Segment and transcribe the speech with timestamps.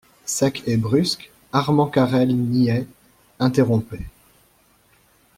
[0.25, 2.87] Sec et brusque, Armand Carel niait,
[3.39, 4.07] interrompait.